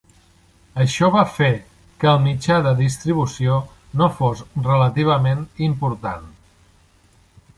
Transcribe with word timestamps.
Això 0.83 1.09
va 1.15 1.23
fer 1.33 1.49
que 2.03 2.07
el 2.11 2.17
mitja 2.23 2.57
de 2.69 2.71
distribució 2.79 3.59
no 4.01 4.09
fos 4.21 4.41
relativament 4.71 5.47
important. 5.71 6.27